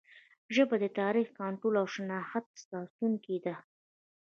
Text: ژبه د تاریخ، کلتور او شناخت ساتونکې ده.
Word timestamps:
ژبه 0.55 0.75
د 0.83 0.85
تاریخ، 0.99 1.27
کلتور 1.39 1.73
او 1.81 1.87
شناخت 1.95 2.45
ساتونکې 2.67 3.37
ده. 3.45 3.55